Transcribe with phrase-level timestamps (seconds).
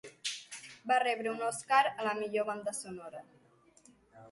[0.91, 3.25] Va rebre un Oscar a la millor banda sonora.